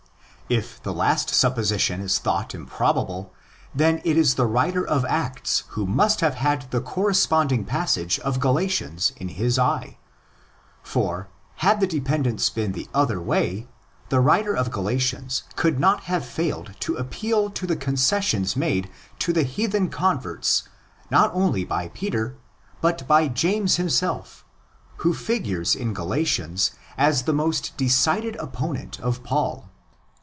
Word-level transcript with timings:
If 0.49 0.83
the 0.83 0.91
last 0.91 1.29
supposition 1.29 2.01
is 2.01 2.19
thought 2.19 2.53
improbable, 2.53 3.33
then 3.73 4.01
it 4.03 4.17
is 4.17 4.35
the 4.35 4.45
writer 4.45 4.85
of 4.85 5.05
Acts 5.05 5.63
who 5.69 5.85
must 5.85 6.19
have 6.19 6.35
had 6.35 6.69
the 6.71 6.81
corresponding 6.81 7.63
passage 7.63 8.19
of 8.19 8.41
Galatians 8.41 9.13
in 9.15 9.29
his 9.29 9.57
eye. 9.57 9.97
For, 10.83 11.29
had 11.63 11.79
the 11.79 11.87
dependence 11.87 12.49
been 12.49 12.73
the 12.73 12.89
other 12.93 13.21
way, 13.21 13.69
the 14.09 14.19
writer 14.19 14.53
of 14.53 14.71
Galatians 14.71 15.43
could 15.55 15.79
not 15.79 16.03
have 16.11 16.25
failed 16.25 16.73
to 16.81 16.97
appeal 16.97 17.49
to 17.51 17.65
the 17.65 17.77
concessions 17.77 18.57
made 18.57 18.89
to 19.19 19.31
the 19.31 19.43
heathen 19.43 19.87
con 19.89 20.19
verts 20.19 20.63
not 21.09 21.31
only 21.33 21.63
by 21.63 21.87
Peter, 21.93 22.35
but 22.81 23.07
by 23.07 23.29
James 23.29 23.77
himself, 23.77 24.43
who 24.97 25.13
figures 25.13 25.77
in 25.77 25.93
Galatians 25.93 26.71
as 26.97 27.23
the 27.23 27.31
most 27.31 27.77
decided 27.77 28.35
opponent 28.35 28.99
of 28.99 29.23
Paul. 29.23 29.69